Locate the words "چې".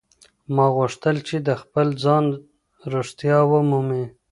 1.27-1.35